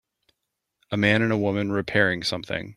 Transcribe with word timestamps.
A 0.89 0.97
man 0.97 1.21
and 1.21 1.31
a 1.31 1.37
woman 1.37 1.71
repairing 1.71 2.23
something. 2.23 2.69